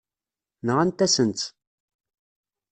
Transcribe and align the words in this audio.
Nɣant-asen-tt. 0.65 1.43